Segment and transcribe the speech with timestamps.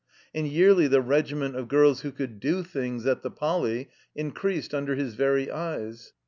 [0.33, 4.95] And yearly the regiment of girls who could do things" at the Poly, increased under
[4.95, 6.13] his very eyes.